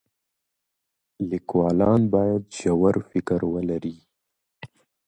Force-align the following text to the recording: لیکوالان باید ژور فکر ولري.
لیکوالان 1.29 2.01
باید 2.13 2.43
ژور 2.57 2.95
فکر 3.11 3.39
ولري. 3.53 3.95